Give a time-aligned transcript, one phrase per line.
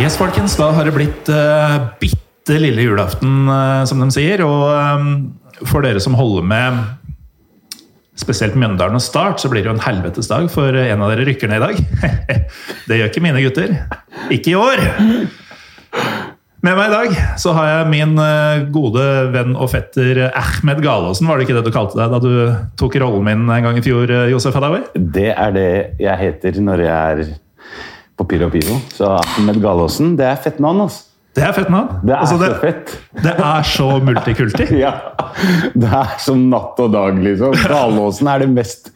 [0.00, 4.40] Yes, folkens, da har det blitt uh, bitte lille julaften, uh, som de sier.
[4.46, 5.10] Og um,
[5.68, 6.78] for dere som holder med
[8.16, 11.26] spesielt Mjøndalen og Start, så blir det jo en helvetes dag, for en av dere
[11.28, 12.08] rykker ned i dag.
[12.88, 13.76] det gjør ikke mine gutter.
[14.32, 14.80] Ikke i år!
[16.64, 18.16] Med meg i dag så har jeg min
[18.72, 19.04] gode
[19.36, 21.28] venn og fetter Ahmed Galaasen.
[21.28, 22.32] Var det ikke det du kalte deg da du
[22.80, 24.80] tok rollen min en gang i fjor, Josef Hadaoui?
[24.96, 27.38] Det er det jeg heter når jeg er
[28.20, 28.76] på Pyro Pivo.
[28.92, 31.06] Så Ahmed Galaasen, det er fett navn, altså.
[31.38, 32.00] Det er fett navn.
[32.02, 32.92] Det er Altså, så fett.
[33.22, 34.66] Det er så multikulti.
[34.84, 34.92] Ja.
[35.72, 37.54] Det er som natt og dag, liksom.
[37.70, 38.90] Galaasen er det mest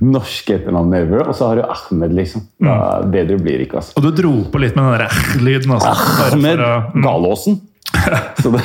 [0.00, 1.26] norske etternavnet ever.
[1.28, 2.46] Og så har du Ahmed, liksom.
[2.62, 2.76] Da,
[3.10, 3.98] bedre blir det ikke, altså.
[3.98, 5.74] Og du dro på litt med den ræh-lyden.
[5.76, 5.92] Altså,
[6.30, 7.04] Ahmed for mm.
[7.04, 7.60] Galaasen.
[8.40, 8.60] Så det,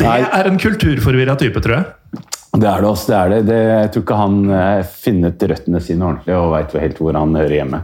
[0.00, 2.24] Det er en kulturforvirra type, tror jeg.
[2.56, 3.12] det er det også.
[3.12, 3.42] Det er det.
[3.52, 3.60] det.
[3.68, 7.60] Jeg tror ikke han eh, funnet røttene sine ordentlig og veit helt hvor han hører
[7.60, 7.82] hjemme.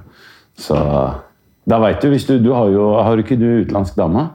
[0.63, 0.79] Så
[1.69, 4.29] da veit du, du, du har jo Har ikke du utenlandsk dame?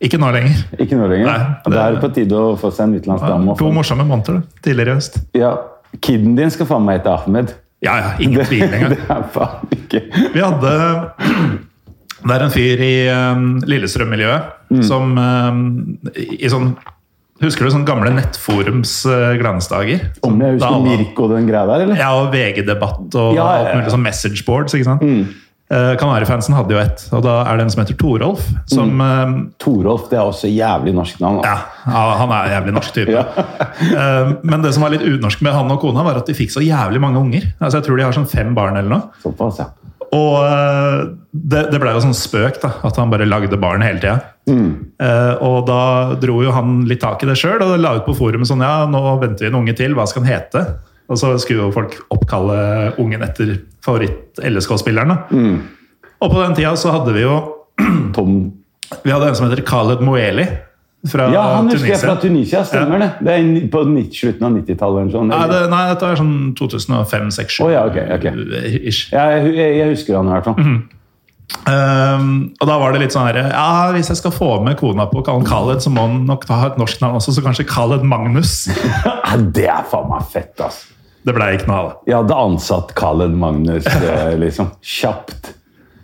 [0.00, 0.60] Ikke nå lenger.
[0.80, 1.26] Ikke nå lenger?
[1.28, 1.72] Nei, det...
[1.74, 3.56] det- er på tide å få seg en utenlandsk dame.
[3.60, 5.18] To morsomme måneder tidligere i høst.
[5.36, 5.54] Ja,
[6.00, 7.50] Kiden din skal faen meg hete Ahmed.
[7.82, 8.94] Ja, ja, ingen tvil Det engang.
[9.10, 10.00] er faen ikke
[10.36, 10.72] Vi hadde
[12.20, 14.82] Det er en fyr i um, Lillestrøm-miljøet Mm.
[14.86, 15.62] som um,
[16.14, 16.68] i sånn
[17.42, 20.04] Husker du sånne gamle nettforums uh, glansdager?
[20.28, 21.98] Om jeg husker Mirko og den greia der, eller?
[21.98, 23.64] Ja, og VG-debatt og Ja, ja, ja.
[23.64, 24.76] alt mulig sånn messageboards.
[24.78, 25.02] ikke sant?
[25.02, 25.24] Mm.
[25.70, 28.42] Eh, Kanarifansen hadde jo ett, og da er det en som heter Torolf.
[28.66, 29.00] Som Mm.
[29.00, 31.44] um, Torolf, det er også jævlig norsk navn.
[31.44, 31.58] ja,
[32.18, 33.10] han er en jævlig norsk type.
[33.14, 33.44] Ja.
[33.80, 36.50] Eh, Men det som var litt unorsk med han og kona, var at de fikk
[36.50, 37.46] så jævlig mange unger.
[37.60, 39.02] Altså Jeg tror de har sånn fem barn eller noe.
[39.22, 39.68] Såpass, ja.
[40.12, 44.00] Og eh, det, det ble jo sånn spøk, da, at han bare lagde barn hele
[44.02, 44.18] tida.
[44.50, 44.70] Mm.
[45.46, 48.48] og da dro jo han litt tak i det sjøl og la ut på forumet
[48.48, 50.62] sånn Ja, nå venter vi en unge til, hva skal han hete?
[51.10, 52.56] Og så skulle jo folk oppkalle
[53.02, 55.16] ungen etter favoritt-LSK-spilleren.
[55.34, 55.56] Mm.
[56.20, 57.36] Og på den tida så hadde vi jo
[58.16, 58.34] Tom
[59.04, 60.46] Vi hadde en som heter Khaled Moeli
[61.08, 63.10] fra Ja, han husker jeg fra Tunisia, stemmer det.
[63.24, 65.30] Det er på 90, slutten av 90-tallet sånn.
[65.32, 67.56] Nei, det, nei, dette er sånn 2005-2006.
[67.64, 68.34] Oh, ja, okay, okay.
[69.14, 70.60] Ja, jeg, jeg, husker han i hvert fall.
[71.66, 72.28] Um,
[72.60, 75.18] og da var det litt sånn her Ja, hvis jeg skal få med kona på
[75.18, 77.66] å kalle han Khaled, så må han nok ta et norsk navn også, så kanskje
[77.70, 78.68] Khaled Magnus.
[79.56, 80.84] Det er faen meg fett, ass.
[81.26, 81.80] Det blei det.
[82.08, 85.54] Jeg hadde ansatt Khaled Magnus eh, liksom kjapt.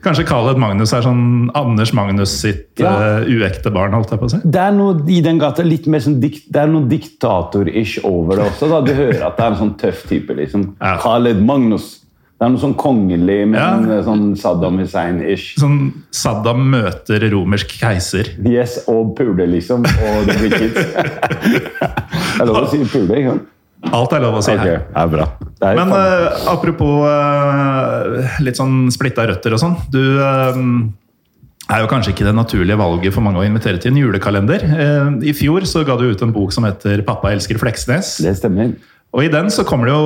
[0.06, 2.92] Kanskje Khaled Magnus er sånn Anders Magnus sitt Ja.
[2.92, 4.38] uh, uekte barn, holdt jeg på å si.
[4.44, 8.36] Det er noe i den gata litt mer sånn dikt, det er noe diktator-ish over
[8.38, 8.68] det også.
[8.70, 8.82] da.
[8.86, 10.36] Du hører at det er en sånn tøff type.
[10.36, 10.76] liksom.
[10.78, 10.98] Ja.
[11.02, 11.88] Khaled Magnus.
[12.36, 14.02] Det er noe sånn kongelig, men Ja.
[14.04, 15.56] sånn Saddam Hussein-ish.
[15.58, 18.28] Sånn Saddam møter romersk keiser.
[18.44, 19.80] Yes, og puler, liksom.
[19.80, 20.76] Og det blir kids.
[21.56, 23.48] det er lov å si pule, ikke sant?
[23.94, 24.84] Alt er lov å si okay, her.
[24.86, 25.26] det er bra.
[25.62, 29.76] Men eh, apropos uh, litt sånn splitta røtter og sånn.
[29.92, 30.58] Du uh,
[31.70, 34.66] er jo kanskje ikke det naturlige valget for mange å invitere til en julekalender.
[35.26, 38.20] I fjor så ga du ut en bok som heter 'Pappa elsker Fleksnes'.
[38.22, 38.76] det stemmer.
[39.16, 40.04] Og i den så kommer det jo,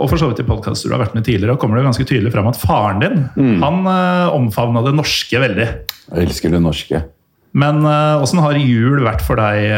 [0.00, 2.06] og for så vidt i podkaster du har vært med tidligere, kommer det jo ganske
[2.08, 3.62] tydelig fram at faren din Mm.
[3.62, 5.68] han uh, omfavna det norske veldig.
[6.10, 7.04] Jeg elsker det norske.
[7.52, 9.72] Men åssen har jul vært for deg?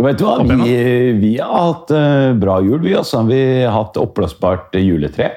[0.00, 0.02] Eh?
[0.02, 0.38] Og vet du hva?
[0.64, 2.96] Vi, vi har hatt eh, bra jul, vi.
[2.96, 3.22] også.
[3.28, 5.30] Vi har hatt oppblåsbart juletre.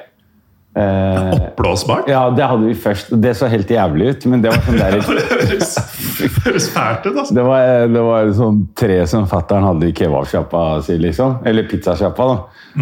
[0.73, 2.07] Eh, Oppblåsbart?
[2.09, 3.11] ja, det hadde vi først.
[3.21, 4.95] Det så helt jævlig ut, men det var sånn der,
[6.23, 7.33] Det høres fælt ut, altså.
[7.35, 11.41] det var, det var sånn tre som fattern hadde i kebabsjappa si, liksom.
[11.45, 12.37] Eller pizzasjappa, da.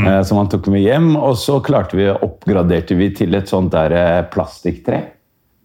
[0.05, 1.09] Eh, som han tok med hjem.
[1.19, 5.01] Og så klarte vi, oppgraderte vi til et sånt der eh, plastikktre.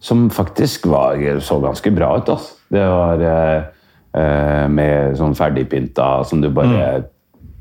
[0.02, 2.34] Som faktisk var, så ganske bra ut.
[2.34, 2.58] Altså.
[2.74, 3.72] Det var eh, eh,
[4.16, 7.04] med sånn ferdigpynta som du bare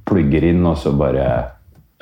[0.07, 1.25] plugger inn, og så bare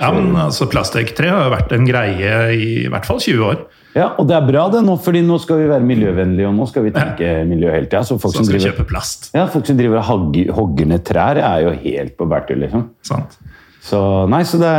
[0.01, 3.63] Ja, men altså, Plastikktre har jo vært en greie i i hvert fall 20 år.
[3.93, 6.65] Ja, og det er bra det nå, fordi nå skal vi være miljøvennlige, og nå
[6.69, 8.01] skal vi tenke miljø hele tida.
[8.03, 9.29] Så folk Så som driver, kjøpe plast.
[9.37, 12.87] ja, folk som driver og hogger ned trær, er jo helt på bærtur, liksom.
[13.05, 13.37] Sant?
[13.85, 13.99] Så
[14.31, 14.73] nei, så det,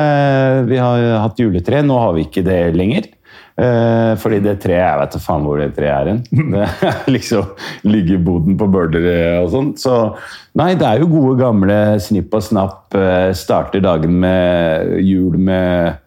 [0.67, 1.85] vi har hatt juletre.
[1.87, 3.07] Nå har vi ikke det lenger.
[3.55, 6.23] Eh, fordi det treet Jeg vet da faen hvor det treet er hen.
[6.55, 7.53] Det liksom
[7.87, 9.69] ligger boden på Bøler og sånn.
[9.79, 9.99] Så
[10.59, 12.97] nei, det er jo gode, gamle snipp og snapp.
[12.99, 16.01] eh, Starter dagen med jul med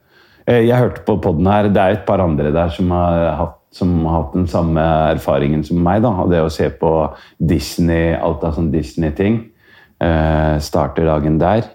[0.46, 3.56] eh, Jeg hørte på poden her, det er et par andre der som har hatt
[3.78, 6.02] som har hatt den samme erfaringen som meg.
[6.02, 6.92] da, Det å se på
[7.38, 9.42] Disney, alt av sånn Disney-ting.
[10.02, 11.68] Eh, starter dagen der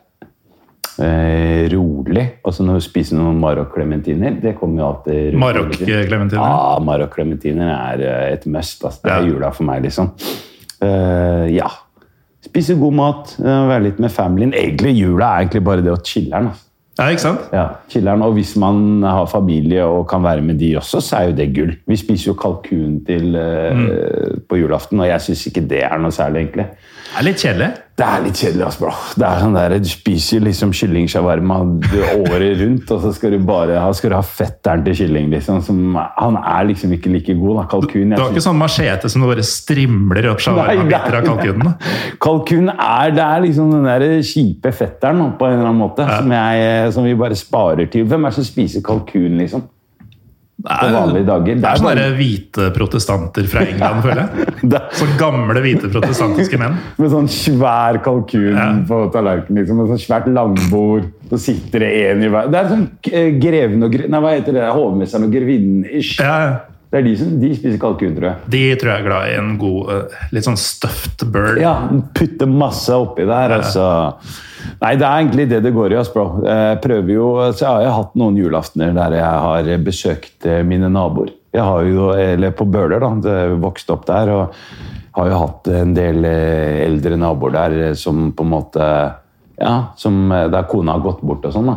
[1.01, 2.27] eh, rolig.
[2.53, 6.35] Så når du spiser noen Marokk-klementiner Det kommer jo alltid Marokklementiner?
[6.37, 8.85] Ja, Marokk-klementiner er eh, et must.
[8.85, 9.01] Altså.
[9.05, 9.29] Det er Ja.
[9.33, 10.11] jula for meg, liksom.
[10.83, 11.69] Eh, ja.
[12.45, 14.53] Spise god mat, eh, være litt med familien.
[14.53, 16.49] Egentlig jula er egentlig bare det å chiller'n.
[16.51, 16.69] Altså.
[16.99, 17.41] Ja, ikke sant?
[17.55, 18.21] Ja, chiller'n.
[18.23, 21.55] Og hvis man har familie og kan være med de også, så er jo det
[21.55, 21.71] gull.
[21.89, 24.43] Vi spiser jo kalkun til, Mm.
[24.49, 26.67] på julaften, og jeg syns ikke det er noe særlig, egentlig.
[27.13, 27.71] Det er litt kjedelig.
[28.03, 28.91] Det er litt kjedelig, bro.
[29.15, 33.31] Det er sånn der, Du spiser liksom kylling shawarma du- året rundt, og så skal
[33.31, 35.29] du bare ha, skal du ha fetteren til kylling.
[35.31, 35.61] liksom.
[35.63, 37.61] Som, han er liksom ikke like god.
[37.61, 37.67] da.
[37.71, 41.75] Kalkun Du har ikke sånn machete som bare strimler opp shawarma-biter av kalkunen?
[42.19, 46.35] Kalkun er, det er liksom den der kjipe fetteren på en eller annen måte, som,
[46.35, 48.05] jeg, som vi bare sparer til.
[48.05, 49.63] Hvem er det som spiser kalkun, liksom?
[50.63, 51.55] På vanlige dager.
[51.55, 54.47] Det Det er er sånne bare- hvite protestanter fra England, føler jeg.
[54.63, 56.77] Det er- Så gamle, hvite protestantiske menn.
[56.99, 58.69] Med sånn svær kalkun Ja.
[58.87, 59.59] på tallerkenen.
[59.59, 61.09] Liksom, med sånn svært langbord.
[61.31, 63.95] Så sitter det én i hver Det er sånn eh, greven og.
[64.09, 64.69] Nei, hva heter det?
[64.73, 66.21] Hovmesteren og grevinnen ish.
[66.21, 66.61] Ja,
[66.93, 68.37] Det er de som de spiser kalkun, tror jeg.
[68.51, 71.59] de tror jeg er glad i en god, eh, litt sånn stuffed bird.
[71.59, 73.49] Ja, Putte masse oppi der.
[73.59, 74.15] Altså.
[74.83, 76.01] Nei, det er egentlig det det går i.
[76.15, 76.25] bro.
[76.47, 80.63] Jeg prøver jo, så jeg har jo hatt noen julaftener der jeg har besøkt eh,
[80.67, 81.33] mine naboer.
[81.53, 83.47] Jeg har jo, eller På Bøler, da.
[83.61, 84.31] Vokst opp der.
[84.31, 84.55] og
[85.13, 88.87] har jo hatt en del eh, eldre naboer der eh, som på en måte
[89.63, 91.69] ja, som, Der kona har gått bort og sånn.
[91.69, 91.77] da.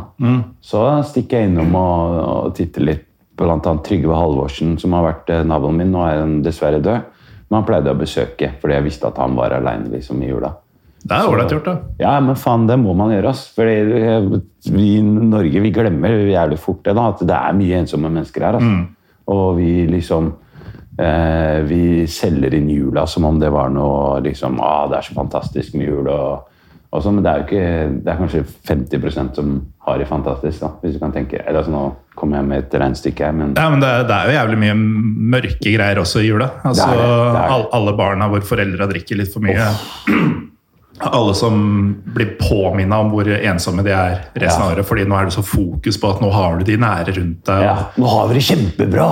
[0.63, 3.03] Så stikker jeg innom og, og titter litt
[3.35, 5.91] på annet Trygve Halvorsen, som har vært naboen min.
[5.93, 7.11] Nå er han dessverre død.
[7.49, 10.55] Men han pleide å besøke, fordi jeg visste at han var aleine liksom, i jula.
[11.05, 11.75] Det er ålreit gjort, da.
[12.01, 13.29] Ja, men faen, det må man gjøre.
[13.29, 13.43] ass.
[13.53, 14.29] Fordi eh,
[14.73, 18.41] vi i Norge vi glemmer jævlig fort det da, at det er mye ensomme mennesker
[18.47, 18.57] her.
[18.59, 18.81] Mm.
[19.29, 20.31] Og vi liksom
[20.97, 25.13] eh, Vi selger inn jula som om det var noe liksom, ah, Det er så
[25.17, 26.07] fantastisk med jul.
[26.09, 26.49] og,
[26.95, 29.53] og sånn, Men det er jo ikke, det er kanskje 50% som
[29.85, 30.59] har det fantastisk.
[30.61, 31.37] da, hvis du kan tenke.
[31.45, 31.83] Eller altså, Nå
[32.15, 34.59] kommer jeg med et regnestykke her, men Ja, men det, er- det er jo jævlig
[34.63, 34.75] mye
[35.35, 36.49] mørke greier også i jula.
[36.63, 37.69] Altså, Det er det, er.
[37.77, 39.69] Alle barna hvor foreldra drikker litt for mye.
[41.03, 41.55] Alle som
[42.15, 44.75] blir påminna om hvor ensomme de er resten av Ja.
[44.77, 44.85] året.
[44.87, 47.63] fordi nå er det så fokus på at nå har du de nære rundt deg.
[47.63, 49.07] Ja, nå har vi det kjempebra!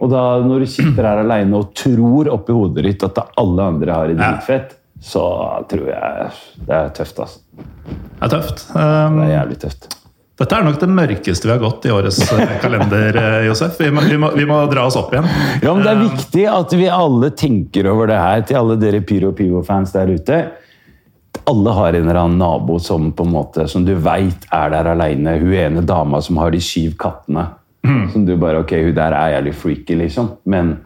[0.00, 3.92] Og da, når du sitter her alene og tror oppi hodet ditt at alle andre
[3.92, 4.30] har det Ja.
[4.32, 6.30] dritfett, så tror jeg
[6.66, 7.18] det er tøft.
[7.18, 7.38] altså.
[8.20, 8.64] Det er tøft.
[8.74, 9.96] Um, Det er jævlig tøft.
[10.38, 13.76] Dette er nok det mørkeste vi har gått i årets eh, kalender, eh, Josef.
[13.78, 15.28] Vi må, vi, må, vi må dra oss opp igjen.
[15.62, 19.02] Ja, men Det er viktig at vi alle tenker over det her, til alle dere
[19.02, 20.40] Pyro Pivo-fans der ute.
[21.50, 24.92] Alle har en eller annen nabo som på en måte, som du veit er der
[24.92, 25.36] aleine.
[25.40, 27.48] Hun ene dama som har de syv kattene.
[28.12, 30.28] Som du bare Ok, hun der er jævlig freaky, liksom.
[30.46, 30.76] Men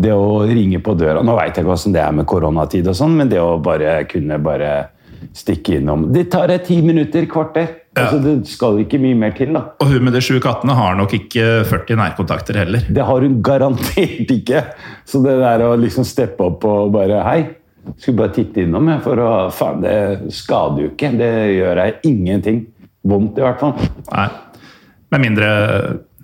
[0.00, 2.96] det å ringe på døra Nå veit jeg ikke åssen det er med koronatid, og
[2.96, 4.70] sånn, men det å bare kunne bare
[5.34, 7.66] stikke innom Det tar deg ti minutter, kvarter.
[7.98, 9.50] Altså, det skal ikke mye mer til.
[9.56, 9.64] da.
[9.82, 12.84] Og hun med de sju kattene har nok ikke 40 nærkontakter heller.
[12.86, 14.62] Det har hun garantert ikke.
[15.08, 17.40] Så det der å liksom steppe opp og bare Hei,
[17.96, 21.12] skulle bare titte innom, jeg, for å Faen, det skader jo ikke.
[21.18, 22.60] Det gjør jeg ingenting.
[23.08, 23.74] Vondt, i hvert fall.
[24.12, 24.28] Nei.
[25.14, 25.48] Med mindre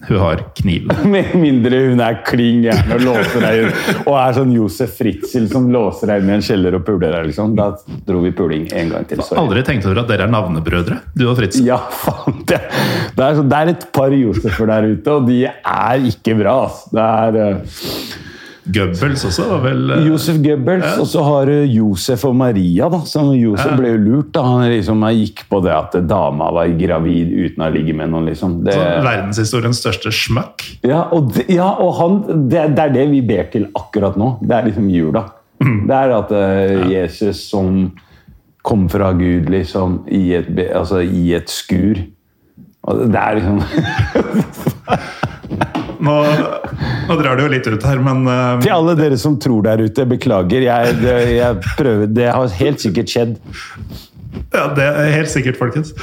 [0.04, 0.90] hun har kniv.
[1.08, 3.70] Med mindre hun er kling gæren og låser deg inn.
[4.02, 7.30] Og er sånn Josef Fritzel som låser deg inn i en kjeller og puler deg,
[7.30, 7.54] liksom.
[7.56, 7.70] Da
[8.04, 9.22] dro vi puling en gang til.
[9.24, 9.40] Sorry.
[9.40, 11.64] Aldri tenkt over at dere er navnebrødre, du og Fritzel?
[11.70, 12.42] Ja, faen.
[12.44, 12.60] Det,
[13.16, 16.58] det, er, så- det er et par Josefer der ute, og de er ikke bra.
[16.66, 16.92] Altså.
[16.92, 17.80] Det er eh,
[18.64, 22.88] Goebbels også var vel eh, Josef Goebbels, og så har du Josef og Maria.
[22.88, 23.76] da, som Josef Ja.
[23.76, 24.30] ble jo lurt.
[24.32, 28.08] da, Han liksom han gikk på det at dama var gravid uten å ligge med
[28.10, 28.24] noen.
[28.30, 28.62] liksom.
[28.64, 30.64] Det, sånn verdenshistoriens største smøkk.
[30.82, 34.38] ja, og, det, ja, og han, det, det er det vi ber til akkurat nå.
[34.40, 35.26] Det er liksom jula.
[35.62, 35.86] Mm.
[35.86, 37.92] Det er at uh, Jesus som
[38.64, 42.00] kom fra Gud liksom i et, altså, i et skur.
[42.88, 43.60] Og det er liksom
[46.04, 46.14] Nå,
[47.08, 49.84] nå drar det jo litt ut her, men uh, Til alle dere som tror der
[49.84, 50.66] ute, beklager.
[50.66, 53.36] Jeg, det, jeg prøver, det har helt sikkert skjedd.
[54.54, 55.94] ja, det er helt sikkert, folkens.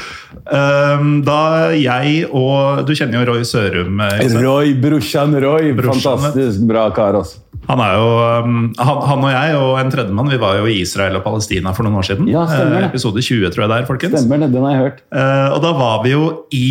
[0.51, 4.01] Um, da jeg og Du kjenner jo Roy Sørum.
[4.03, 5.71] eh, Roy, brorsan Roy.
[5.77, 7.39] Brorsan, Fantastisk bra kar, altså.
[7.69, 8.07] Han, er jo,
[8.41, 11.71] um, han, han og jeg og en tredjemann vi var jo i Israel og Palestina
[11.77, 12.27] for noen år siden.
[12.31, 12.87] Ja, stemmer det.
[12.87, 14.15] Eh, Episode 20, tror jeg det er, folkens.
[14.17, 15.03] Stemmer det, den har jeg hørt.
[15.13, 16.23] Eh, og da var vi jo
[16.57, 16.65] i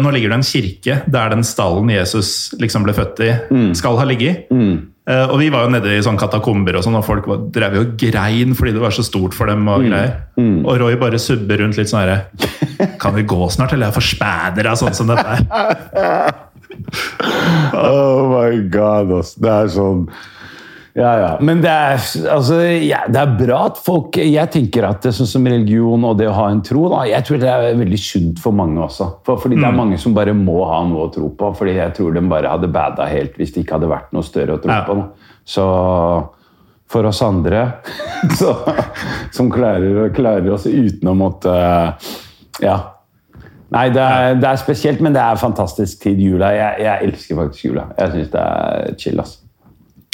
[0.00, 3.34] Nå ligger det en kirke der den stallen Jesus liksom ble født i,
[3.78, 4.48] skal ha ligget.
[4.50, 4.80] Eh,
[5.30, 7.94] og vi var jo nede i sånn katakomber, og sånn, og folk drev jo og
[8.00, 9.64] grein fordi det var så stort for dem.
[9.70, 10.12] Og greier.
[10.40, 14.06] Og Roy bare subber rundt litt sånn herre Kan vi gå snart, eller jeg får
[14.14, 16.30] spæder av sånn som dette her?
[17.74, 19.34] Oh my god, ass.
[19.38, 20.04] Det er sånn
[20.98, 21.28] ja, ja.
[21.40, 22.00] Men det er,
[22.34, 26.16] altså, ja, det er bra at folk Jeg tenker at det sånn som religion og
[26.18, 29.06] det å ha en tro da, Jeg tror det er veldig sunt for mange også.
[29.26, 31.52] For, fordi det er mange som bare må ha noe å tro på.
[31.60, 34.58] Fordi jeg tror de bare hadde bada helt hvis det ikke hadde vært noe større
[34.58, 34.82] å tro Ja.
[34.88, 34.98] på.
[34.98, 35.34] Da.
[35.46, 35.66] Så
[36.90, 37.60] for oss andre
[38.40, 38.56] så,
[39.30, 41.52] som klarer, klarer oss uten å måtte
[42.64, 42.78] Ja.
[43.70, 46.18] Nei, det er, det er spesielt, men det er fantastisk tid.
[46.18, 46.48] Jula.
[46.56, 47.84] Jeg, jeg elsker faktisk jula.
[48.00, 49.20] Jeg syns det er chill.
[49.22, 49.36] ass.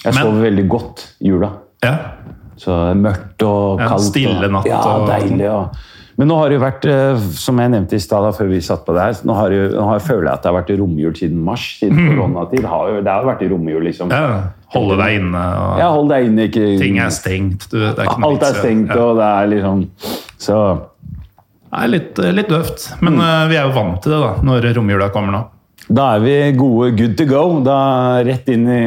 [0.05, 1.51] Jeg sover veldig godt i jula.
[1.85, 1.97] Ja.
[2.61, 4.01] Så mørkt og kaldt.
[4.01, 5.49] En stille og, natt Ja, deilig.
[5.51, 5.85] Og.
[6.17, 8.87] Men nå har det jo vært, eh, som jeg nevnte i stad før vi satt
[8.87, 10.71] på det her, nå, har det nå har jeg føler jeg at det har vært
[10.81, 11.65] romjul siden mars.
[11.83, 12.65] Siden koronatid.
[12.73, 14.15] Har jo, det har vært romjul, liksom.
[14.15, 14.39] ja.
[14.73, 16.47] Holde deg inne, og Ja, hold deg inne.
[16.49, 17.69] Ikke, ting er stengt.
[17.71, 19.03] Du, det er Alt er stengt, ja.
[19.05, 19.85] og det er liksom
[20.43, 20.57] Så
[21.69, 23.53] Det er litt, litt døvt, men mm.
[23.53, 25.45] vi er jo vant til det da, når romjula kommer nå.
[25.87, 27.45] da er vi gode, good to go.
[27.67, 27.79] Da
[28.27, 28.83] rett inn i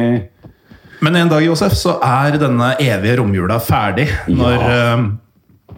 [1.00, 4.06] Men en dag, Josef, så er denne evige romjula ferdig.
[4.28, 4.98] Når, ja.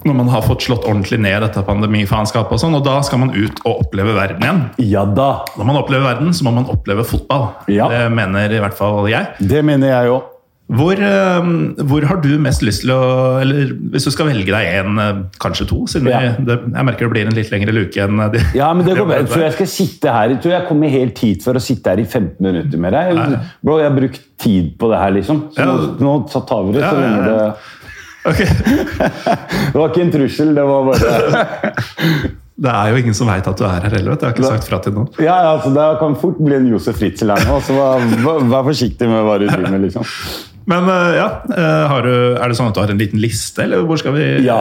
[0.03, 3.31] når man har fått slått ordentlig ned dette pandemifaenskapet og sånn, og da skal man
[3.37, 4.63] ut og oppleve verden igjen.
[4.83, 5.45] Ja da!
[5.55, 7.53] Når man opplever verden, så må man oppleve fotball.
[7.71, 7.87] Ja.
[7.93, 9.31] Det mener i hvert fall jeg.
[9.39, 10.32] Det mener jeg òg.
[10.73, 11.49] Hvor, eh,
[11.85, 13.01] hvor har du mest lyst til å
[13.43, 16.21] Eller hvis du skal velge deg en, eh, kanskje to, siden Ja.
[16.25, 18.87] jeg, det, jeg merker det blir en litt lengre luke enn eh, de Ja, men
[18.87, 19.19] det går bra.
[19.21, 21.93] Jeg tror jeg skal sitte her Jeg tror jeg kommer helt hit for å sitte
[21.93, 23.21] her i 15 minutter med deg.
[23.63, 25.43] Bro, jeg har brukt tid på det her, liksom.
[25.53, 25.67] Så Ja.
[25.67, 27.55] nå, nå tar vi det så lenge det
[28.25, 28.47] okay.
[29.73, 31.47] Det var ikke en trussel, det var bare
[32.63, 34.15] Det er jo ingen som veit at du er her heller.
[34.15, 34.23] Det.
[34.23, 35.09] Jeg har ikke sagt fra til noen.
[35.25, 39.09] Ja, altså, Det kan fort bli en Josef Fritzel her nå, så vær- vær forsiktig
[39.11, 40.05] med hva du driver med, liksom.
[40.71, 41.27] Men eh, ja,
[41.57, 44.15] eh, har du, er det sånn at du har en liten liste, eller hvor skal
[44.17, 44.61] vi Ja,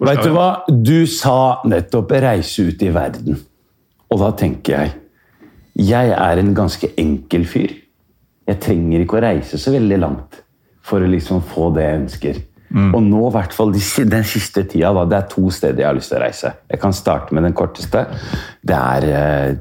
[0.00, 0.48] vet du hva?
[0.68, 3.40] Du sa nettopp 'reise ut i verden'.
[4.12, 4.98] Og da tenker jeg
[5.72, 7.70] Jeg er en ganske enkel fyr.
[8.46, 10.42] Jeg trenger ikke å reise så veldig langt
[10.84, 12.40] for å liksom få det jeg ønsker.
[12.72, 15.96] Og nå, i hvert fall den siste tida, da, det er to steder jeg har
[15.96, 16.52] lyst til å reise.
[16.72, 18.06] Jeg kan starte med den korteste.
[18.64, 19.56] Det er eh,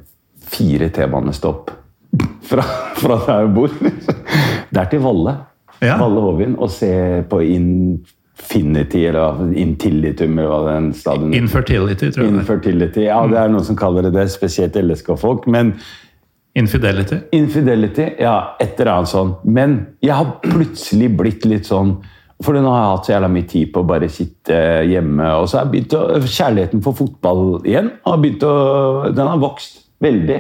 [0.52, 1.72] fire T-banestopp
[2.48, 2.64] fra,
[3.02, 3.76] fra der jeg bor.
[4.72, 5.36] Det er til Valle.
[5.82, 5.98] Ja.
[6.02, 6.56] Valle Hovin.
[6.62, 6.92] Og se
[7.30, 12.34] på Infinity, eller Intilitum, eller hva den stadion Infertility, tror jeg.
[12.34, 12.40] er.
[12.44, 13.04] Infertility.
[13.08, 15.48] Ja, det er noen som kaller det det, spesielt LSK-folk.
[15.52, 15.76] Men
[16.60, 17.16] Infidelity.
[17.32, 19.30] Infidelity, ja, et eller annet sånn.
[19.48, 22.02] Men jeg har plutselig blitt litt sånn
[22.44, 24.56] For nå har jeg hatt så jævla mye tid på å bare sitte
[24.90, 25.28] hjemme.
[25.38, 28.54] Og så har jeg begynt å, kjærligheten for fotball igjen har begynt å,
[29.14, 30.40] den har vokst veldig.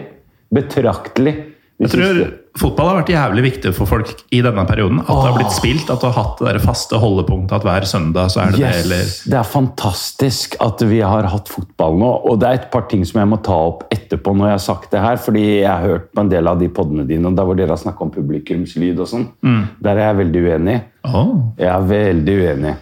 [0.51, 1.35] Betraktelig.
[1.77, 2.23] Jeg tror
[2.59, 4.99] fotball har vært jævlig viktig for folk i denne perioden.
[5.05, 7.87] At det har blitt spilt, at du har hatt det der faste holdepunktet at hver
[7.87, 12.11] søndag så er det det, eller det er fantastisk at vi har hatt fotball nå.
[12.27, 14.65] Og det er et par ting som jeg må ta opp etterpå når jeg har
[14.65, 15.19] sagt det her.
[15.21, 17.75] Fordi jeg har hørt på en del av de podene dine, og der hvor dere
[17.75, 19.27] har snakka om publikumslyd og sånn.
[19.45, 19.61] Mm.
[19.87, 20.79] Der er jeg veldig uenig.
[21.07, 21.35] Oh.
[21.59, 22.75] Jeg er veldig uenig.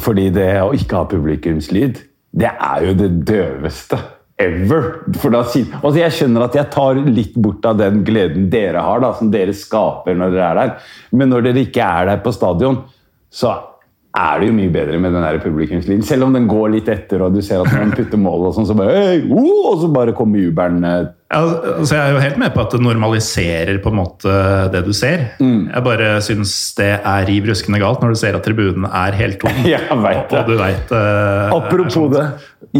[0.00, 2.00] Fordi det å ikke ha publikumslyd,
[2.40, 3.98] det er jo det døveste
[4.40, 4.88] ever.
[5.20, 9.02] For da, altså jeg skjønner at jeg tar litt bort av den gleden dere har,
[9.04, 10.94] da, som dere skaper når dere er der.
[11.16, 12.82] Men når dere ikke er der på stadion,
[13.30, 13.54] så
[14.10, 16.02] er det jo mye bedre med den der publikumslyden.
[16.02, 18.66] Selv om den går litt etter, og du ser at man putter mål, og sånn,
[18.66, 20.82] så bare «Hei, oh!» Og så bare kommer jubelen.
[20.82, 24.32] eh, altså jeg er jo helt med på at det normaliserer på en måte
[24.72, 25.28] det du ser.
[25.38, 25.68] Mm.
[25.70, 29.38] Jeg bare syns det er riv ruskende galt når du ser at tribunen er helt
[29.44, 29.60] tom.
[29.70, 30.40] Jeg vet det.
[30.40, 32.26] Og du vet, er Apropos sånn- det.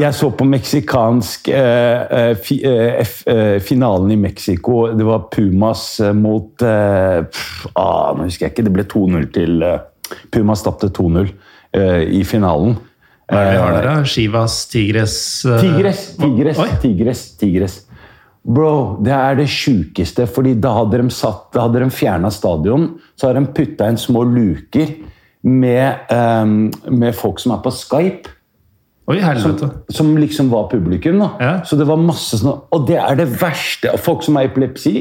[0.01, 4.89] Jeg så på meksikansk eh, fi, uh, finalen i Mexico.
[4.99, 5.85] Det var Pumas
[6.15, 8.67] mot pff, ah, Nå husker jeg ikke.
[8.67, 9.63] Det ble 2-0 til
[10.33, 11.29] Pumas tapte 2-0
[11.75, 12.77] eh, i finalen.
[13.31, 14.09] Hva er det vi har Eh, der, da?
[14.11, 16.69] Chivas, Tigres eh, Tigres, Tigres, Oi.
[16.83, 17.77] Tigres, Tigres.
[18.43, 18.73] Bro,
[19.05, 22.87] det er det sjukeste, fordi da hadde de, satt, da hadde de fjerna stadion.
[23.15, 24.95] Så har de putta inn små luker
[25.45, 28.33] med, um, med folk som er på Skype.
[29.11, 29.57] Oi, som,
[29.91, 31.19] Som liksom var publikum.
[31.19, 31.29] da.
[31.43, 31.53] Ja.
[31.67, 33.91] Så det var masse sånn Og det er det verste.
[33.99, 34.93] Folk som har epilepsi,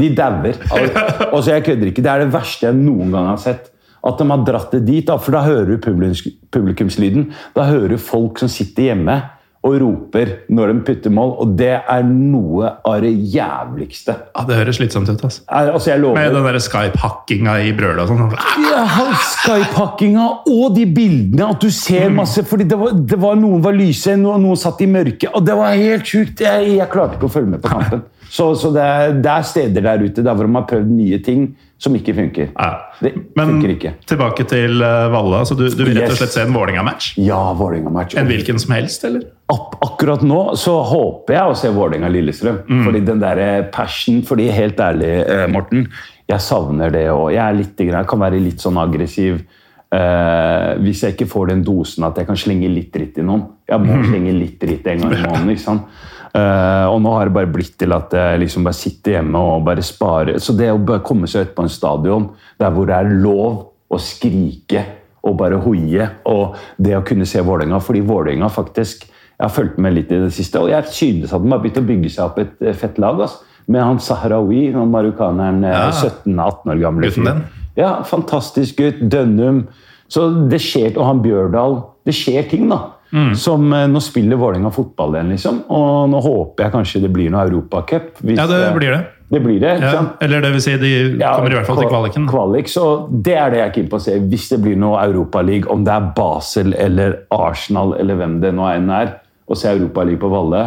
[0.00, 0.58] de dauer.
[0.74, 0.88] Al-
[1.32, 2.02] Altså, jeg kødder ikke.
[2.02, 3.70] Det er det verste jeg noen gang har sett.
[4.04, 5.04] At de har dratt det dit.
[5.06, 6.22] Da, for da hører du publikums,
[6.54, 7.32] publikumslyden.
[7.56, 9.18] Da hører du folk som sitter hjemme
[9.66, 14.14] og roper når de putter mål, og det er noe av det jævligste.
[14.36, 15.24] Ja, Det høres slitsomt ut.
[15.24, 15.42] altså.
[15.50, 18.30] Er- Altså, jeg lover Med den der Skype-hakkinga i brøla og sånn.
[18.70, 18.84] Ja,
[19.32, 21.48] Skype-hakkinga og de bildene.
[21.50, 24.80] At du ser masse fordi det var, det var Noen var lyse, noen, noen satt
[24.80, 25.30] i mørket.
[25.34, 26.40] Og det var helt sjukt!
[26.40, 28.02] Jeg, jeg klarte ikke å følge med på kampen.
[28.28, 31.18] Så, så det, er, det er steder der ute der hvor de har prøvd nye
[31.24, 32.48] ting som ikke funker.
[32.58, 32.70] Ja.
[33.00, 33.92] Det Men funker ikke.
[34.10, 35.40] tilbake til Valla Valle.
[35.44, 37.12] altså Du, du vil rett og slett se en Vålerenga-match?
[37.22, 38.16] Ja, Vålinga-match.
[38.18, 39.28] En hvilken som helst, eller?
[39.52, 42.64] Ak akkurat nå så håper jeg å se Vålerenga-Lillestrøm.
[42.84, 43.42] Fordi den der
[43.74, 45.86] passion Fordi helt ærlig, eh, Morten,
[46.28, 47.06] jeg savner det.
[47.14, 47.32] òg.
[47.32, 49.40] jeg jeg kan være litt sånn aggressiv
[49.88, 53.46] Uh, hvis jeg ikke får den dosen at jeg kan slenge litt dritt i noen.
[53.64, 55.52] Jeg må slenge litt dritt en gang i måneden.
[55.54, 55.86] ikke sant?
[56.34, 59.64] Eh, og nå har det bare blitt til at jeg liksom bare sitter hjemme og
[59.68, 60.38] bare sparer.
[60.42, 62.28] Så det å bare komme seg ut på en stadion
[62.60, 64.84] der hvor det er lov å skrike
[65.28, 69.78] og bare hoie, og det å kunne se Vålerenga Fordi Vålerenga faktisk Jeg har fulgt
[69.82, 72.24] med litt i det siste, og jeg synes at de har begynt å bygge seg
[72.24, 73.20] opp et eh, fett lag.
[73.22, 73.44] Altså.
[73.70, 75.90] Med han Sahrawi, han marokkaneren, eh, Ja.
[75.92, 77.42] 17-18 år gamle Gutten din.
[77.78, 78.98] Ja, fantastisk gutt.
[79.12, 79.68] Dønnum.
[80.10, 81.82] Så det skjer, Og han Bjørdal.
[82.08, 82.80] Det skjer ting, da.
[83.12, 83.30] Mm.
[83.40, 85.62] Som eh, Nå spiller Vålerenga fotball igjen, liksom.
[85.72, 88.18] Og nå håper jeg kanskje det blir noe Europacup.
[88.28, 89.04] Ja, det blir det.
[89.28, 91.82] Det blir det, ikke Ja, eller det vil si, de Ja, kommer i hvert fall
[91.82, 92.28] til kvaliken.
[92.30, 94.16] Kvalik, så Det er det jeg er keen på å se.
[94.24, 98.68] Hvis det blir noe Europaliga, om det er Basel eller Arsenal eller hvem det nå
[98.72, 100.62] enn er, å se Europaliga på Valle,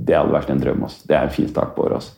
[0.00, 0.86] det hadde vært en drøm.
[0.88, 1.04] Også.
[1.08, 2.08] Det er en fin start på året.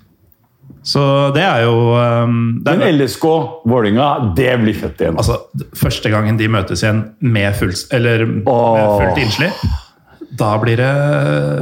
[0.83, 1.02] Så
[1.35, 3.25] det er jo um, det er, Men LSK,
[3.71, 5.14] Vålerenga, det blir fett igjen.
[5.21, 5.37] altså,
[5.78, 9.62] Første gangen de møtes igjen med fullt, eller med fullt innslipp,
[10.38, 10.90] da blir det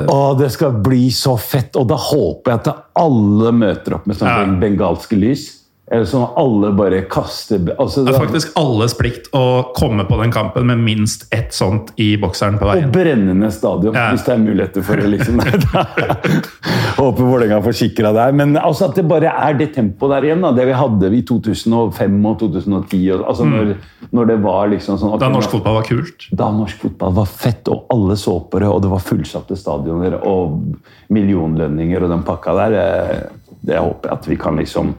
[0.08, 1.76] Å, det skal bli så fett!
[1.76, 4.44] Og da håper jeg at alle møter opp med sånn Ja.
[4.62, 5.48] bengalske lys.
[5.90, 10.30] Eller sånn alle bare kaster altså, Det er faktisk alles plikt å komme på den
[10.30, 12.86] kampen med minst ett sånt i bokseren på veien.
[12.86, 14.04] Og brennende stadion, Ja.
[14.12, 15.08] hvis det er muligheter for det.
[15.10, 15.40] liksom.
[17.00, 18.32] Håper Vålerenga får sikra der.
[18.38, 21.22] Men altså at det bare er det tempoet der igjen, da, det vi hadde i
[21.26, 23.00] 2005 og 2010.
[23.16, 23.72] Og, altså når,
[24.14, 26.28] når det var liksom sånn Okay, Da norsk fotball var kult.
[26.38, 30.20] da norsk fotball var fett, og alle så på det, og det var fullsatte stadioner
[30.22, 30.60] og
[31.10, 33.18] millionlønninger og den pakka der, eh,
[33.66, 34.94] det håper jeg at vi kan liksom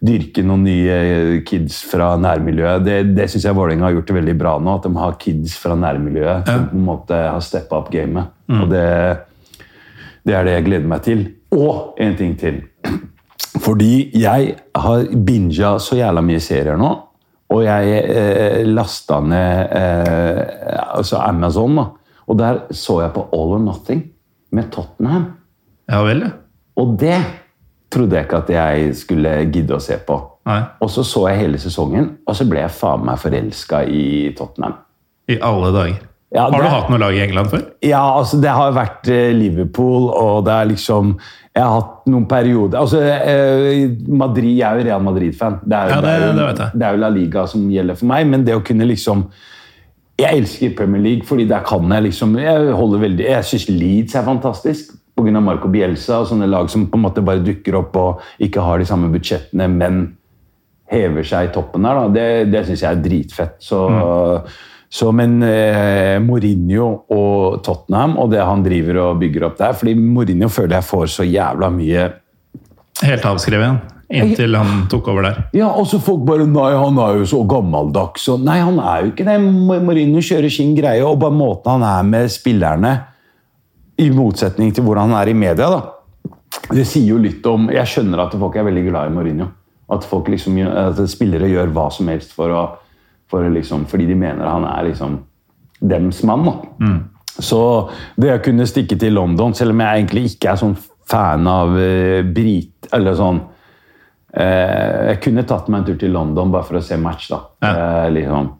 [0.00, 2.84] dyrke noen nye kids fra nærmiljøet.
[2.86, 4.78] Det, det syns jeg Vålerenga har gjort det veldig bra nå.
[4.78, 8.32] At de har kids fra nærmiljøet som på en måte har steppa opp gamet.
[8.50, 8.86] Og det,
[10.26, 11.24] det er det jeg gleder meg til.
[11.56, 12.62] Og en ting til.
[13.60, 16.90] Fordi jeg har binga så jævla mye serier nå.
[17.50, 20.42] Og jeg eh, lasta ned eh,
[20.94, 21.88] altså Amazon, da.
[22.30, 24.04] Og der så jeg på All or Nothing
[24.54, 25.24] med Tottenham.
[25.90, 26.22] Ja vel.
[26.78, 27.16] Og det
[27.90, 30.20] trodde jeg ikke at jeg skulle gidde å se på.
[30.46, 30.60] Nei.
[30.80, 34.74] Og så så jeg hele sesongen, og så ble jeg faen meg forelska i Tottenham.
[35.28, 35.98] I alle dager.
[36.32, 37.62] Ja, har du det- hatt noe lag i England før?
[37.82, 41.16] Ja, altså det har vært eh, Liverpool, og det er liksom
[41.56, 45.58] Jeg har hatt noen perioder altså eh, Madrid, Jeg er jo Real Madrid-fan.
[45.66, 48.62] Det, Ja, det- det er jo La Liga som gjelder for meg, men det å
[48.62, 49.26] kunne liksom
[50.20, 54.14] Jeg elsker Premier League, fordi der kan jeg liksom Jeg holder veldig Jeg syns Leeds
[54.14, 54.94] er fantastisk.
[55.20, 55.42] Pga.
[55.44, 58.80] Marco Bielsa og sånne lag som på en måte bare dukker opp og ikke har
[58.80, 60.02] de samme budsjettene, men
[60.90, 62.00] hever seg i toppen der.
[62.00, 62.08] Da.
[62.14, 63.54] Det, det syns jeg er dritfett.
[63.62, 63.84] Så,
[64.90, 69.94] så, men eh, Mourinho og Tottenham og det han driver og bygger opp der fordi
[69.98, 72.10] Mourinho føler jeg får så jævla mye
[73.00, 73.86] Helt avskrevet.
[74.10, 75.36] Inntil han tok over der.
[75.54, 78.26] Ja, og så folk bare Nei, han er jo så gammeldags.
[78.32, 79.36] Og, nei, han er jo ikke det.
[79.40, 82.92] Mourinho kjører sin greie, og bare måten han er med spillerne,
[84.00, 85.80] i motsetning til hvordan han er i media, da.
[86.70, 89.48] Det sier jo litt om Jeg skjønner at folk er veldig glad i Mourinho.
[89.90, 92.64] At, folk liksom, at spillere gjør hva som helst for å,
[93.30, 95.16] for liksom, fordi de mener han er liksom
[95.80, 96.46] dems mann.
[96.46, 96.90] Da.
[97.40, 97.60] Så
[98.20, 100.76] det å kunne stikke til London, selv om jeg egentlig ikke er sånn
[101.10, 102.90] fan av uh, brit...
[102.94, 106.98] Eller sånn uh, Jeg kunne tatt meg en tur til London bare for å se
[107.00, 107.42] match, da.
[107.64, 107.72] Ja.
[107.74, 108.52] Uh, liksom,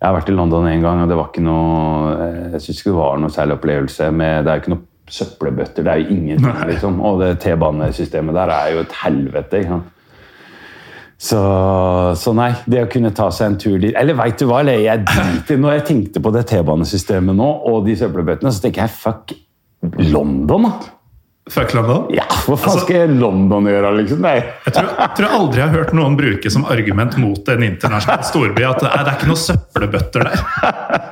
[0.00, 2.80] jeg har vært i London en gang, og det var ikke noe eh, Jeg syns
[2.82, 4.10] ikke det var noe særlig opplevelse.
[4.12, 7.00] med Det er jo ikke noe søppelbøtter, det er jo ingenting, liksom.
[7.04, 9.60] Og det T-banesystemet der er jo et helvete.
[9.60, 9.90] ikke sant?
[11.24, 11.40] Så,
[12.18, 15.04] så nei, det å kunne ta seg en tur dit Eller veit du hva, jeg
[15.06, 19.34] driter Når jeg tenkte på det T-banesystemet nå, og de søppelbøttene, så tenker jeg fuck
[20.00, 20.93] London, da!
[21.50, 22.06] Fuck London?
[22.14, 24.20] Ja, Hva faen Altså- skal London gjøre, liksom?
[24.24, 24.38] Nei.
[24.64, 28.64] Jeg tror, tror jeg aldri har hørt noen bruke som argument mot en internasjonal storby
[28.64, 31.10] at nei, det er ikke noen søppelbøtter der.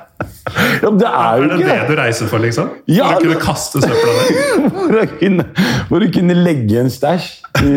[0.83, 1.88] Ja, det er Er jo det ikke det det!
[1.88, 2.71] du reiser for, liksom?
[2.90, 5.45] Ja, For å kunne kaste søpla der?
[5.88, 7.27] Hvor du kunne, legge en stæsj
[7.62, 7.73] i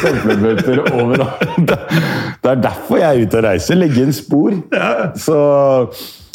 [0.00, 1.74] søppelbøtter overalt.
[2.40, 3.76] Det er derfor jeg er ute og reiser.
[3.80, 4.56] Legge en spor.
[5.20, 5.36] Så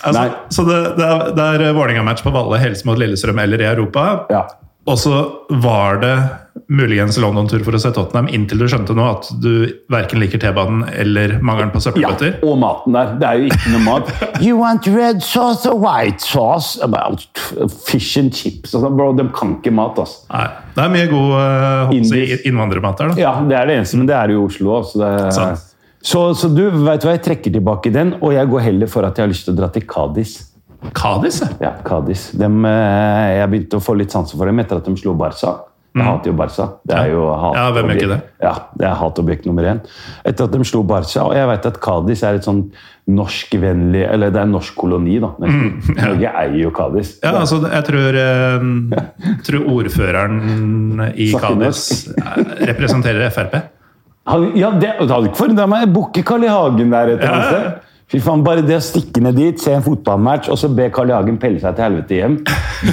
[0.05, 3.65] Altså, så det, det er, det er Vålerenga-match på Valle, helse mot Lillestrøm eller i
[3.71, 4.03] Europa.
[4.29, 4.43] Ja.
[4.85, 5.19] Og så
[5.49, 6.15] var det
[6.69, 10.85] muligens London-tur for å se Tottenham, inntil du skjønte nå at du verken liker T-banen
[10.93, 12.13] eller mangelen på Ja,
[12.45, 13.15] og maten der.
[13.19, 14.11] Det er jo ikke noe mat.
[14.45, 16.77] You want red sauce or white sauce?
[16.85, 17.25] About
[17.85, 18.73] fish and chips.
[18.73, 20.25] Altså, bro, de kan ikke mat, altså.
[20.31, 23.21] Nei, det er mye god å si, innvandrermat der, da.
[23.25, 25.01] Ja, det er det eneste, men det er jo i Oslo også.
[25.01, 25.61] Det er...
[26.05, 29.07] Så, så du, vet du hva, jeg trekker tilbake den, og jeg går heller for
[29.07, 30.37] at jeg har lyst til å dra til Cádiz.
[30.93, 31.73] Cádiz, ja.
[31.83, 32.33] Kadis.
[32.35, 35.55] Eh, jeg begynte å få litt sansen for dem etter at de slo Barca.
[35.95, 36.65] Jeg hater jo Barca.
[36.83, 37.55] Det er jo hat Mm.
[37.55, 38.21] Ja, hvem er ikke det?
[38.43, 39.79] Ja, det er hatobjekt nummer én.
[40.25, 42.65] Etter at de slo Barca, og jeg vet at Kadis er et sånn
[43.07, 45.29] norskvennlig Eller det er en norsk koloni, da.
[45.39, 45.95] nesten.
[46.01, 47.13] Norge eier jo Kadis.
[47.21, 52.43] Mm, Ja, altså, jeg tror, jeg tror ordføreren i Kadis eh,
[52.73, 53.55] representerer Frp.
[54.27, 55.91] Han, ja, det, det hadde ikke forundra meg.
[55.93, 56.49] Bukke Carl I.
[56.49, 57.51] Hagen der et eller annet Ja.
[57.51, 57.91] sted.
[58.11, 61.09] Fy faen, Bare det å stikke ned dit, se en fotballmatch og så be Carl
[61.09, 62.35] Jagen pelle seg til helvete hjem,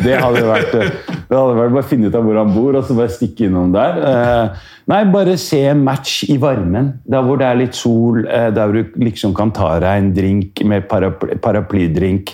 [0.07, 0.93] det hadde vært eh,
[1.29, 3.47] det hadde vært bare å finne ut av hvor han bor og så bare stikke
[3.51, 3.99] innom der.
[4.09, 8.49] Eh, Nei, bare se en match i varmen, der hvor det er litt sol, eh,
[8.57, 12.33] der hvor du liksom kan ta deg en drink med paraply, paraplydrink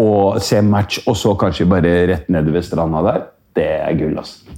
[0.00, 3.26] og se match, og så kanskje bare rett nede ved stranda der.
[3.58, 4.54] Det er gull, altså.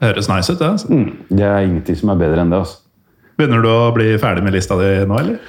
[0.00, 0.70] Høres nice ut, det.
[0.70, 0.88] Altså.
[0.94, 2.62] Mm, Det er ingenting som er bedre enn det.
[2.62, 2.78] altså.
[3.38, 5.42] Begynner du å bli ferdig med lista di nå, eller?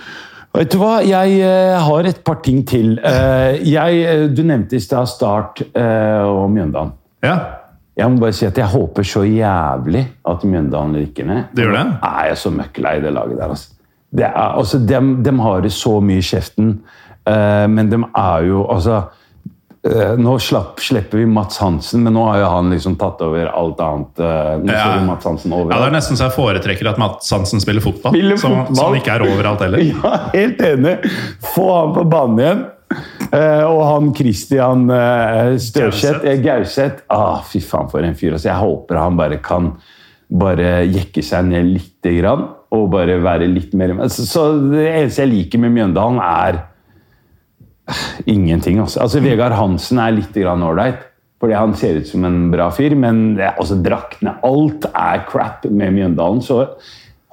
[0.57, 2.95] Vet du hva, jeg eh, har et par ting til.
[3.05, 6.95] Eh, jeg, eh, du nevnte i stad Start og Mjøndalen.
[7.25, 7.35] Ja.
[7.99, 11.43] Jeg må bare si at jeg håper så jævlig at Mjøndalen rykker ned.
[11.53, 11.85] Det gjør det?
[12.01, 13.53] Jeg er så møkklei det laget der.
[13.53, 13.75] Altså.
[14.09, 16.71] Det er, altså, dem, dem har det så mye i kjeften,
[17.69, 19.03] men de er jo altså
[20.19, 23.79] Nå slapp, slipper vi Mats Hansen, men nå har jo han liksom tatt over alt
[23.79, 24.19] annet.
[24.19, 24.89] eh, nå Ja.
[25.07, 25.71] Mats Hansen over.
[25.71, 28.11] ja, Det er nesten så jeg foretrekker at Mats Hansen spiller fotball.
[28.11, 28.75] Spiller som, fotball.
[28.75, 29.79] som ikke er overalt heller.
[30.03, 30.97] Ja, helt enig.
[31.55, 32.65] Få han på banen igjen.
[33.29, 37.03] Uh, og han Christian uh, Størseth Gauseth.
[37.05, 38.33] eh, ah, Fy faen, for en fyr.
[38.33, 39.75] Altså, jeg håper han bare kan
[40.29, 42.49] bare jekke seg ned lite grann.
[42.75, 46.65] Og bare være litt mer så, så Det eneste jeg liker med Mjøndalen, er eh,
[48.25, 48.79] ingenting.
[48.83, 49.03] Altså.
[49.05, 51.05] altså Vegard Hansen er litt ålreit.
[51.39, 55.93] Fordi han ser ut som en bra fyr, men altså, draktene Alt er crap med
[55.95, 56.41] Mjøndalen.
[56.43, 56.65] Så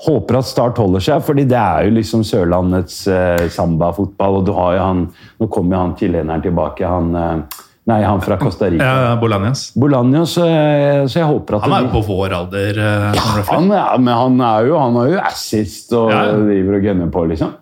[0.06, 4.40] håper at Start holder seg, fordi det er jo liksom Sørlandets eh, sambafotball.
[4.40, 5.06] Og du har jo han
[5.40, 8.82] Nå kommer jo han chileneren tilbake, han eh, Nei, han fra Costa Rica.
[8.84, 9.68] Ja, Bolaños.
[9.78, 12.80] Bolaños, eh, så jeg håper at Han er jo på vår alder.
[12.82, 13.12] Ja,
[13.52, 16.24] han er, men han er jo han har jo assist og Ja.
[16.32, 16.48] Mm.
[16.48, 17.52] driver og gunner på, liksom.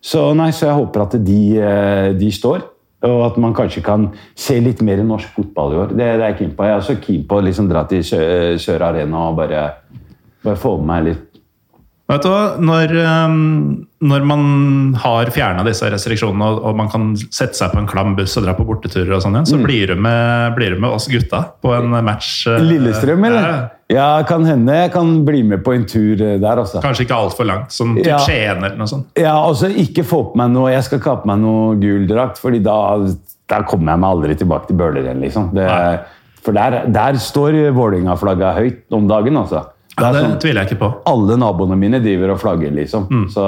[0.00, 2.64] Så, nei, så jeg håper at de, eh, de står.
[3.04, 5.88] Og at man kanskje kan se litt mer norsk fotball i år.
[5.92, 6.64] Det, det er jeg keen på.
[6.64, 9.66] Jeg er også keen på å liksom dra til Sør, Sør Arena og bare,
[10.42, 11.25] bare få med meg litt
[12.06, 14.42] Vet du hva, når, ehm, når man
[15.02, 18.44] har fjerna disse restriksjonene, og, og man kan sette seg på en klam buss og
[18.46, 19.50] dra på borteturer, og sånn igjen, Mm.
[19.50, 22.46] så blir, du med, blir du med oss gutta på en match.
[22.46, 23.70] eh, Lillestrøm, eller?
[23.90, 26.80] Ja, kan hende jeg kan bli med på en tur eh, der, Også.
[26.82, 28.18] Kanskje ikke altfor langt, som typ Ja.
[28.22, 29.06] Skien eller noe sånt.
[29.18, 32.06] Ja, altså ikke få på meg noe Jeg skal ikke ha på meg noe gul
[32.06, 32.76] drakt, Fordi da,
[33.50, 35.50] da kommer jeg meg aldri tilbake til Bøler igjen, liksom.
[35.54, 35.66] Det,
[36.42, 39.66] for der, der står Vålerenga-flagga høyt om dagen, altså.
[39.96, 40.92] Det det sånn- tviler jeg ikke på.
[41.06, 43.06] alle naboene mine driver og flagger, liksom.
[43.08, 43.26] Mm.
[43.32, 43.44] Så,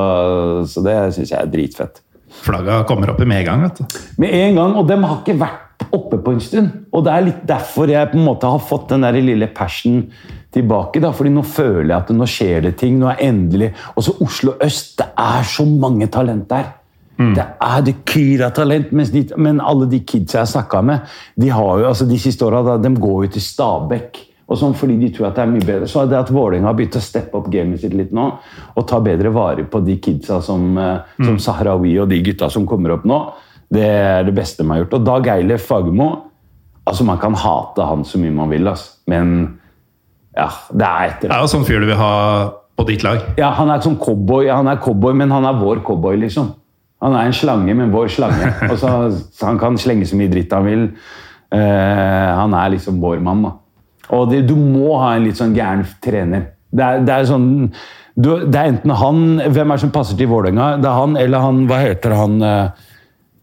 [0.66, 2.00] så det syns jeg er dritfett.
[2.42, 3.62] Flagga kommer opp med en gang.
[3.62, 3.98] vet du.
[4.18, 6.70] Med en gang, og dem har ikke vært oppe på en stund.
[6.92, 10.06] Og det er litt derfor jeg på en måte har fått den der lille passion
[10.52, 11.00] tilbake.
[11.00, 12.98] da, fordi nå føler jeg at nå skjer det ting.
[12.98, 14.96] Nå er endelig Og så Oslo øst.
[14.98, 16.74] Det er så mange talent der.
[17.18, 18.92] Det er det kyr av talent.
[18.92, 21.00] Mens de, men alle de kidsa jeg snakka med,
[21.36, 24.20] de har jo, altså de siste åra de går jo til Stabekk.
[24.48, 25.88] Og sånn fordi de tror at det er mye bedre.
[25.90, 28.30] Så det at Vålerenga har begynt å steppe opp gamet sitt litt nå,
[28.74, 32.64] og ta bedre vare på de kidsa som, eh, som Sahrawi og de gutta som
[32.66, 33.18] kommer opp nå,
[33.70, 34.96] det er det beste de har gjort.
[34.96, 36.08] Og Dag Eilef Fagermo
[36.88, 38.94] altså Man kan hate han så mye man vil, altså.
[39.12, 39.58] men
[40.32, 42.14] ja, det er et Det er jo sånn fyr du vil ha
[42.78, 43.20] på ditt lag.
[43.36, 46.52] ja, Han er sånn cowboy, han er cowboy, men han er vår cowboy, liksom.
[47.02, 48.52] Han er en slange, men vår slange.
[48.70, 48.92] Og så,
[49.34, 50.84] så Han kan slenge så mye dritt han vil.
[51.52, 53.44] Uh, han er liksom vår mann.
[53.46, 53.52] da.
[54.16, 56.46] Og det, du må ha en litt sånn gæren trener.
[56.70, 57.48] Det er, det er sånn
[58.18, 60.66] du, Det er enten han Hvem er det som passer til Vålerenga?
[60.82, 62.82] Det er han eller han Hva heter han eh,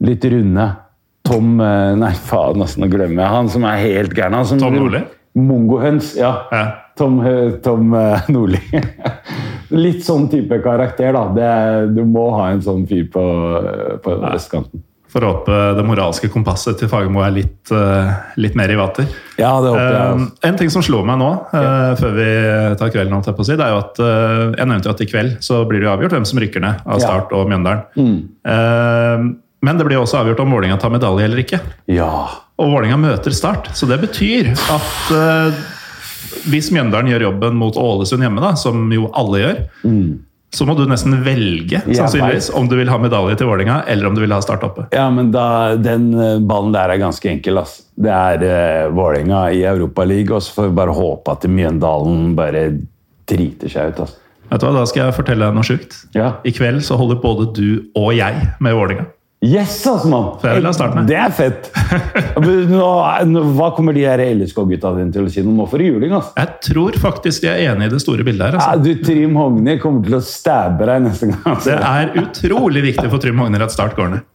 [0.06, 0.66] litt runde?
[1.26, 4.38] Tom eh, Nei, faen, nesten nå glemmer jeg han som er helt gæren.
[4.38, 5.02] Han som- Tom Nordli?
[5.36, 6.30] Mongohøns, ja.
[6.54, 6.66] Ja.
[6.96, 7.90] Tom, eh, Tom
[8.32, 8.62] Nordli.
[9.86, 11.24] Litt sånn type karakter, da.
[11.36, 13.24] Det, du må ha en sånn fyr på,
[14.06, 14.84] på vestkanten.
[15.16, 18.10] Får håpe det moralske kompasset til Fagermo er litt, eh,
[18.44, 19.06] litt mer i vater.
[19.40, 19.94] Ja, det håper jeg.
[19.96, 20.48] Eh, altså.
[20.50, 21.70] en ting som slår meg nå, ja.
[21.96, 22.26] før vi
[22.82, 24.96] tar kvelden, holdt jeg på å si, det er jo at eh, jeg nevnte jo
[24.98, 27.00] at i kveld så blir det jo avgjort hvem som rykker ned av.
[27.00, 28.12] Start og Mjøndalen.
[28.44, 29.26] Eh,
[29.66, 31.62] Men det blir også avgjort om Vålinga tar medalje eller ikke.
[31.90, 32.12] Ja.
[32.60, 35.64] Og Vålinga møter Start, så det betyr at eh,
[36.52, 39.64] hvis Mjøndalen gjør jobben mot Ålesund hjemme, da, som jo alle gjør,
[40.56, 44.16] så må du nesten velge sannsynligvis om du vil ha medalje til Vålinga eller om
[44.16, 44.86] du vil ha Start oppe.
[44.94, 47.60] Ja, men da, den eh, ballen der er ganske enkel.
[47.62, 47.80] ass.
[47.96, 52.68] Det er uh, Vålerenga i Europaligaen, og så får vi bare håpe at Mjøndalen bare
[53.30, 54.04] driter seg ut.
[54.06, 54.16] ass.
[54.52, 55.98] Vet du hva, Da skal jeg fortelle deg noe sjukt.
[56.16, 56.36] Ja.
[56.46, 59.08] I kveld så holder både du og jeg med Vålinga.
[59.46, 61.06] Yes, altså, mann!
[61.08, 61.68] Det er fett!
[62.72, 62.88] Nå,
[63.56, 65.44] hva kommer de her LSK-gutta dine til å si?
[65.46, 66.34] Nå for juling, Altså?
[66.40, 68.58] Jeg tror faktisk de er enig i det store bildet her.
[68.58, 68.72] Altså.
[68.74, 71.44] Ja, du, Trym Hogni kommer til å stabbe deg neste gang.
[71.54, 71.76] altså.
[71.76, 74.26] Det er utrolig viktig for Trym Hogner at Start går ned.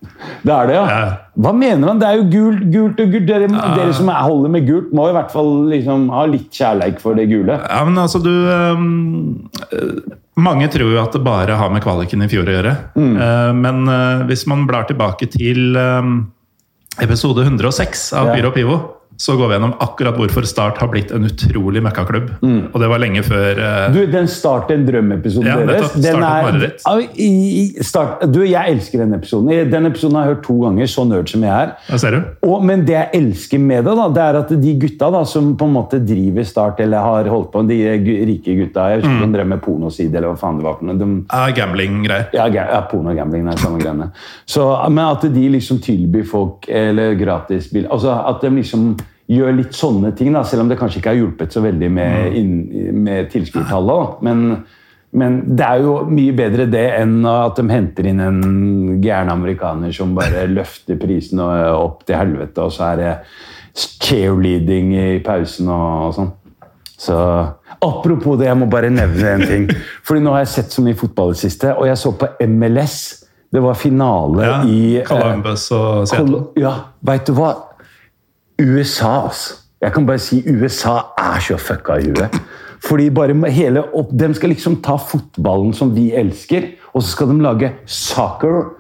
[0.45, 0.87] Det er det, ja.
[0.91, 1.03] Ja.
[1.41, 1.99] Hva mener han?
[2.03, 3.27] Det er jo gult, gult og gult.
[3.31, 6.99] Dere, dere som er- holder med gult, må i hvert fall liksom ha litt kjærleik
[7.01, 7.57] for det gule.
[7.65, 8.85] Ja, men altså, du øh,
[10.41, 12.75] Mange tror jo at det bare har med kvaliken i fjor å gjøre.
[12.97, 16.15] Eh, men øh, hvis man blar tilbake til øhm,
[17.03, 18.35] episode 106 av Ja.
[18.39, 18.79] Pyro Pivo,
[19.21, 22.31] så går vi gjennom akkurat hvorfor Start har blitt en utrolig møkkaklubb.
[22.73, 23.91] Og det var lenge før uh...
[23.93, 29.51] Du, den Start en drøm-episoden Ja, deres den er- start, Du, jeg elsker den episoden.
[29.71, 31.75] Den episoden har jeg hørt to ganger, så nerd som jeg er.
[31.91, 32.49] Ja, ser du?
[32.49, 35.53] Og, men det jeg elsker med det, da, det er at de gutta da, som
[35.61, 37.79] på en måte driver Start, eller har holdt på, de
[38.31, 39.21] rike gutta Jeg husker Mm.
[39.27, 40.79] de drev med pornoside, eller hva faen det var.
[40.81, 42.29] De, Ja, Gambling-greier.
[42.33, 44.11] ja, ja porno og gambling er samme greiene.
[44.49, 48.93] Så, men at de liksom tilbyr folk eller gratis bil Altså at de liksom
[49.31, 52.35] gjør litt sånne ting, da, selv om det kanskje ikke har hjulpet så veldig med,
[52.41, 52.55] inn,
[53.05, 54.17] med tilskuertallet.
[54.27, 54.41] Men,
[55.15, 58.41] men det er jo mye bedre det enn at de henter inn en
[59.05, 63.15] gæren amerikaner som bare løfter prisen opp til helvete, og så er det
[64.01, 66.31] cheerleading i pausen og, og sånn.
[67.01, 67.17] Så
[67.81, 69.63] Apropos det, jeg må bare nevne en ting.
[70.05, 72.29] Fordi nå har jeg sett så mye fotball i det siste, og jeg så på
[72.51, 72.97] MLS.
[73.51, 76.43] Det var finale Ja, i eh, Columbus og Seattle.
[76.53, 76.75] Col- Ja,
[77.09, 77.55] veit du hva?
[78.61, 79.57] USA, altså.
[79.81, 82.37] Jeg kan bare si USA er så fucka i huet.
[82.85, 87.29] Fordi bare hele opp, De skal liksom ta fotballen som vi elsker, og så skal
[87.29, 88.77] de lage soccer.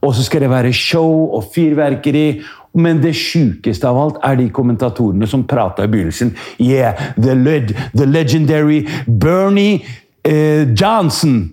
[0.00, 2.40] Og så skal det være show og fyrverkeri.
[2.74, 6.34] Men det sjukeste av alt er de kommentatorene som prata i begynnelsen.
[6.60, 9.84] Yeah, the, leg the legendary Bernie
[10.28, 11.48] eh, Johnson.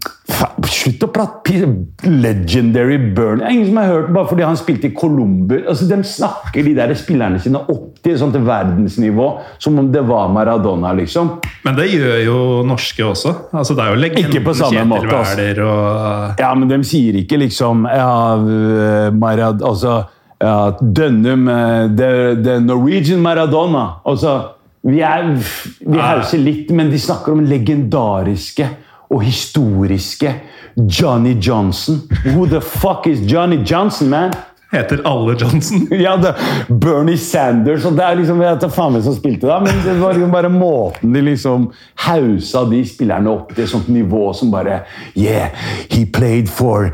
[0.65, 1.67] Slutt å prate
[2.03, 3.39] Legendary Bernie.
[3.39, 5.63] Det er ingen som har hørt bare fordi han spilte i Columbus.
[5.69, 9.27] Altså, de snakker de der spillerne sine opp til sånt verdensnivå
[9.61, 11.37] som om det var Maradona, liksom.
[11.65, 13.35] Men det gjør jo norske også.
[13.53, 15.47] Altså, det er jo legenden Ikke på samme måte, altså.
[15.65, 20.03] Og Ja, men de sier ikke liksom ja, øh, Marad, altså,
[20.41, 22.11] ja, Dønnum øh, the,
[22.43, 24.01] the Norwegian Maradona.
[24.05, 24.37] Altså,
[24.85, 25.31] vi er
[25.79, 28.67] Vi hauser litt, men de snakker om legendariske
[29.09, 30.33] og historiske
[30.75, 32.01] Johnny Johnson.
[32.25, 34.33] Who the fuck is Johnny Johnson, man?
[34.75, 35.87] heter alle Johnson.
[35.91, 36.35] Ja, det,
[36.67, 39.97] Bernie Sanders og det er liksom, Jeg vet faen hvem som spilte da, men det
[40.01, 41.69] var liksom bare måten de liksom
[42.05, 44.81] hausa de spillerne opp til et sånt nivå som bare
[45.13, 45.53] Yeah,
[45.89, 46.91] he played for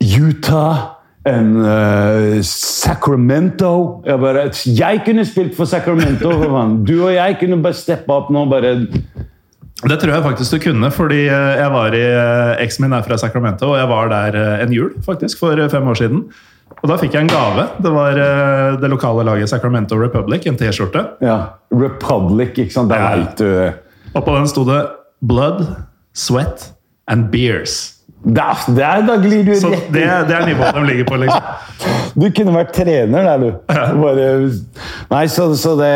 [0.00, 0.95] Utah
[1.26, 4.02] and uh, Sacramento.
[4.06, 6.30] Jeg, bare, jeg kunne spilt for Sacramento.
[6.30, 6.76] for.
[6.86, 8.44] Du og jeg kunne bare steppe opp nå.
[8.50, 8.74] bare
[9.86, 13.02] Det tror jeg faktisk du kunne, fordi eh, jeg var i eh, Eksen min er
[13.04, 16.22] fra Sacramento, og jeg var der en jul faktisk for fem år siden.
[16.80, 17.66] Og da fikk jeg en gave.
[17.84, 18.16] Det var
[18.80, 21.04] det lokale laget Sacramento Republic, en T-skjorte.
[21.20, 21.36] ja,
[21.70, 22.88] Republic, ikke sant?
[22.90, 23.10] Der Ja.
[23.16, 23.72] veit du
[24.14, 24.86] Og på den sto det
[25.22, 25.66] 'Blood,
[26.14, 26.72] sweat
[27.08, 27.95] and beers'.
[28.26, 31.18] Da, der, da glir du Så rett det, det er nivået de ligger på.
[31.22, 31.44] liksom.
[32.18, 33.52] Du kunne vært trener der, du.
[34.00, 34.26] Bare,
[35.12, 35.92] nei, så, så det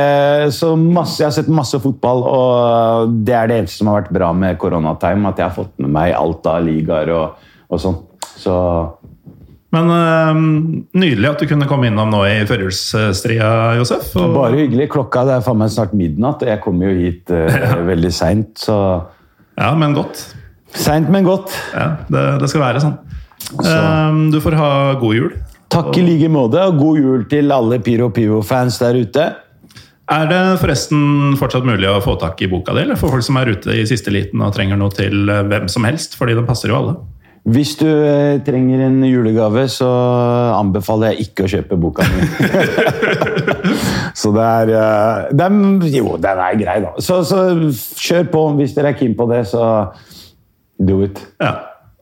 [0.54, 4.14] så masse, Jeg har sett masse fotball, og det er det eneste som har vært
[4.14, 5.32] bra med koronatime.
[5.32, 7.98] At jeg har fått med meg alt av ligaer og, og sånn.
[8.40, 8.54] Så
[9.74, 10.38] Men øh,
[11.02, 14.12] nydelig at du kunne komme innom nå i førjulsstria, Josef.
[14.18, 14.86] Og, bare hyggelig.
[14.94, 18.54] Klokka det er faen meg snart midnatt, og jeg kommer jo hit eh, veldig seint,
[18.62, 18.76] så
[19.58, 20.28] Ja, men godt.
[20.76, 21.54] Seint, men godt.
[21.74, 22.98] Ja, det, det skal være sånn.
[23.58, 25.30] Eh, du får ha god jul.
[25.70, 29.28] Takk i like måte, og god jul til alle Pyro Pivo-fans der ute.
[30.10, 33.38] Er det forresten fortsatt mulig å få tak i boka di, eller for folk som
[33.38, 36.18] er ute i siste liten og trenger noe til eh, hvem som helst?
[36.18, 36.96] Fordi den passer jo alle.
[37.48, 39.88] Hvis du eh, trenger en julegave, så
[40.58, 42.26] anbefaler jeg ikke å kjøpe boka mi.
[44.20, 46.92] så det er, eh, det er Jo, den er grei, da.
[46.98, 47.46] Så, så
[47.94, 48.44] kjør på.
[48.58, 49.62] Hvis dere er keen på det, så
[50.80, 51.20] do it.
[51.40, 51.58] Ja.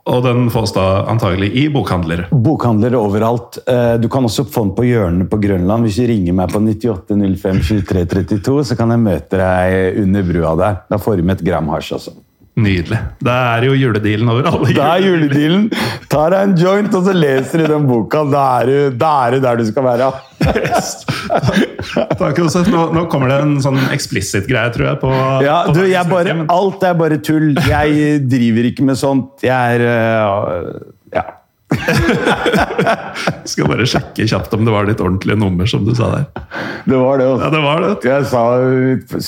[0.08, 2.30] Og den fås da antagelig i bokhandlere.
[2.32, 3.58] Bokhandlere overalt.
[3.68, 5.84] Eh, Du kan også få den på hjørnet på Grønland.
[5.84, 10.80] Hvis du ringer meg på 9805 2332, så kan jeg møte deg under brua der.
[10.88, 12.16] Da får du med et gram hasj, altså.
[12.58, 12.98] Nydelig.
[13.22, 15.68] Det er jo juledealen over alle Da er juledealen.
[16.10, 18.24] Tar deg en joint, og så leser du den boka.
[18.32, 20.10] Da er du, er der du skal være.
[22.18, 22.70] Takk, Josef.
[22.72, 25.00] Nå, nå kommer det en sånn explicit greie, tror jeg.
[25.04, 25.12] på...
[25.46, 27.52] Ja, på du, jeg bare, alt er bare tull.
[27.68, 29.44] Jeg driver ikke med sånt.
[29.46, 30.72] Jeg er øh,
[31.14, 31.28] Ja.
[33.48, 36.26] Skal bare sjekke kjapt om det var ditt ordentlige nummer, som du sa der.
[36.88, 37.28] Det var det.
[37.28, 37.44] Også.
[37.44, 38.18] Ja, det var det.
[38.32, 38.44] Sa,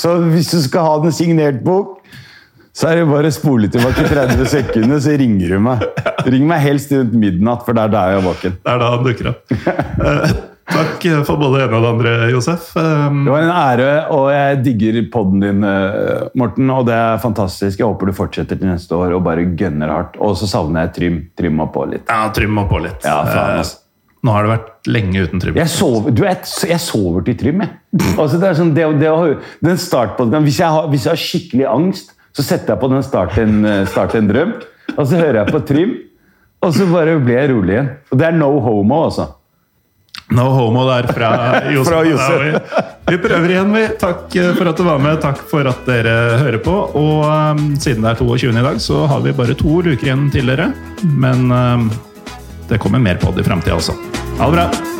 [0.03, 2.00] så hvis du skal ha den signert bok,
[2.77, 5.83] så er det bare å spole tilbake 30 sekunder, så ringer du meg.
[6.31, 8.55] Ring meg helst rundt midnatt, for det er da jeg er våken.
[8.63, 9.43] Det er da han dukker opp.
[9.51, 10.35] Eh,
[10.71, 12.69] takk for både det ene og det andre, Josef.
[12.79, 16.71] Um, Det var en ære, og jeg digger podden din, eh, Morten.
[16.77, 17.81] Og det er fantastisk.
[17.83, 20.15] Jeg håper du fortsetter til neste år og bare gønner hardt.
[20.23, 21.19] Og så savner jeg Trym.
[21.37, 22.07] Trym må på litt.
[22.07, 23.03] ja, Trym må på litt.
[23.03, 23.81] Ja, faen, altså.
[24.23, 25.59] nå har det vært lenge uten Trym.
[25.59, 26.39] Jeg sover, du, jeg,
[26.71, 27.75] jeg sover til Trym, jeg.
[28.15, 29.11] Altså, det er sånn, det, det,
[29.67, 30.63] den startpodkasten hvis,
[30.95, 34.31] hvis jeg har skikkelig angst, så setter jeg på den Start en, eh, start en
[34.31, 34.55] drøm,
[34.97, 35.99] og så hører jeg på Trym,
[36.61, 37.93] og så bare blir jeg rolig igjen.
[38.11, 39.31] Og det er no homo, altså.
[40.31, 41.31] No homo der fra
[41.75, 41.89] Josef.
[41.91, 42.77] Fra Josef.
[43.09, 43.87] Vi, prøver igjen, vi.
[43.99, 45.19] Takk eh, for at du var med.
[45.23, 46.15] Takk for at dere
[46.45, 46.77] hører på.
[47.01, 48.53] Og um, siden det er 22.
[48.55, 50.71] i dag, så har vi bare to uker igjen til dere.
[51.03, 51.91] Men um,
[52.71, 53.97] det kommer mer på det i framtida også.
[54.39, 55.00] Ha det bra!